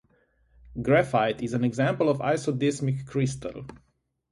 [0.81, 3.67] Graphite is an example of an isodesmic crystal.